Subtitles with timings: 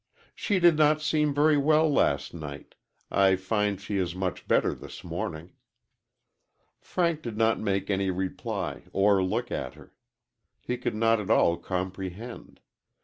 [0.33, 2.73] "She did not seem very well last night.
[3.11, 5.51] I find she is much better this morning."
[6.79, 9.93] Frank did not make any reply, or look at her.
[10.59, 12.61] He could not at all comprehend.